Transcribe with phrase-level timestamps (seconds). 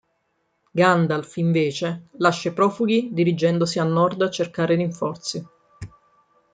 [0.73, 5.47] Gandalf, invece, lascia i profughi dirigendosi a nord a cercare rinforzi.